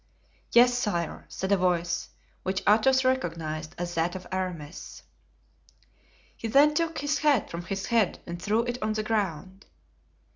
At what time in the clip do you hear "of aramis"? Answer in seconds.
4.15-5.03